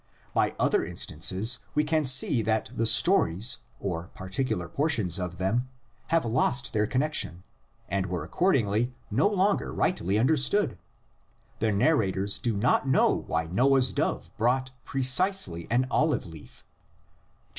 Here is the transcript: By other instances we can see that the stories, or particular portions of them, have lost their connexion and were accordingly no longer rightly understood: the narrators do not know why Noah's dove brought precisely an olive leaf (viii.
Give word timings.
By 0.33 0.55
other 0.57 0.83
instances 0.83 1.59
we 1.75 1.83
can 1.83 2.05
see 2.05 2.41
that 2.41 2.71
the 2.75 2.87
stories, 2.87 3.59
or 3.79 4.07
particular 4.15 4.67
portions 4.67 5.19
of 5.19 5.37
them, 5.37 5.69
have 6.07 6.25
lost 6.25 6.73
their 6.73 6.87
connexion 6.87 7.43
and 7.87 8.07
were 8.07 8.23
accordingly 8.23 8.95
no 9.11 9.27
longer 9.27 9.71
rightly 9.71 10.17
understood: 10.17 10.79
the 11.59 11.71
narrators 11.71 12.39
do 12.39 12.57
not 12.57 12.87
know 12.87 13.13
why 13.13 13.45
Noah's 13.45 13.93
dove 13.93 14.35
brought 14.37 14.71
precisely 14.85 15.67
an 15.69 15.85
olive 15.91 16.25
leaf 16.25 16.63
(viii. 16.63 17.09